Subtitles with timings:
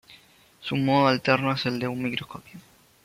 [0.61, 2.59] Su modo alterno es el de un microscopio.